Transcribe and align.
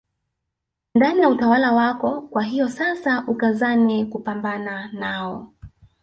Ndani 0.95 1.21
ya 1.21 1.29
utawala 1.29 1.71
wako 1.71 2.21
kwa 2.21 2.43
hiyo 2.43 2.69
sasa 2.69 3.23
ukazane 3.27 4.05
kupambana 4.05 4.89
nao 4.93 5.53